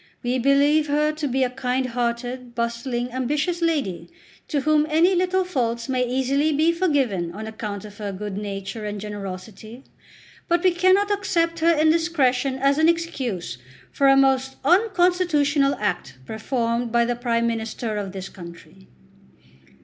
We 0.23 0.39
believe 0.39 0.87
her 0.87 1.11
to 1.11 1.27
be 1.27 1.43
a 1.43 1.49
kind 1.51 1.85
hearted, 1.85 2.55
bustling, 2.55 3.11
ambitious 3.11 3.61
lady, 3.61 4.09
to 4.47 4.61
whom 4.61 4.87
any 4.89 5.13
little 5.13 5.45
faults 5.45 5.87
may 5.87 6.03
easily 6.03 6.51
be 6.51 6.71
forgiven 6.71 7.31
on 7.33 7.45
account 7.45 7.85
of 7.85 7.99
her 7.99 8.11
good 8.11 8.35
nature 8.35 8.83
and 8.83 8.99
generosity. 8.99 9.83
But 10.47 10.63
we 10.63 10.71
cannot 10.71 11.11
accept 11.11 11.59
her 11.59 11.71
indiscretion 11.79 12.57
as 12.57 12.79
an 12.79 12.89
excuse 12.89 13.59
for 13.91 14.07
a 14.07 14.17
most 14.17 14.55
unconstitutional 14.65 15.75
act 15.79 16.17
performed 16.25 16.91
by 16.91 17.05
the 17.05 17.15
Prime 17.15 17.45
Minister 17.45 17.95
of 17.97 18.11
this 18.11 18.27
country." 18.27 18.87